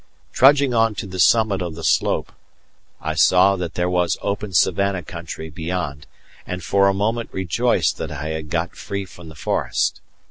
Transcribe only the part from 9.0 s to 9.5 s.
from the